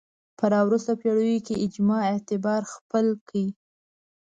په 0.37 0.45
راوروسته 0.53 0.91
پېړیو 1.01 1.45
کې 1.47 1.61
اجماع 1.65 2.03
اعتبار 2.11 2.61
خپل 2.73 3.05
کړ 3.27 3.45